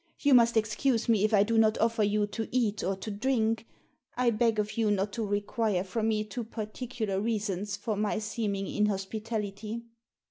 You 0.19 0.33
must 0.33 0.57
excuse 0.57 1.07
me 1.07 1.23
if 1.23 1.31
I 1.31 1.43
do 1.43 1.59
not 1.59 1.77
offer 1.77 2.01
you 2.03 2.25
to 2.25 2.47
eat 2.51 2.83
or 2.83 2.95
to 2.95 3.11
drink. 3.11 3.67
I 4.17 4.31
beg 4.31 4.57
of 4.57 4.75
you 4.75 4.89
not 4.89 5.13
to 5.13 5.23
require 5.23 5.83
from 5.83 6.07
me 6.07 6.23
too 6.23 6.43
particular 6.43 7.19
reasons 7.21 7.77
for 7.77 7.95
my 7.95 8.17
seeming 8.17 8.65
inhospitality." 8.65 9.83